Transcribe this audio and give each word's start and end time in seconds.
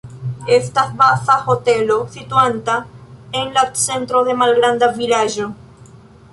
Estas 0.53 0.95
baza 1.01 1.35
hotelo 1.45 1.97
situanta 2.15 2.79
en 3.43 3.53
la 3.59 3.67
centro 3.87 4.25
de 4.29 4.37
malgranda 4.43 4.91
vilaĝo. 5.01 5.51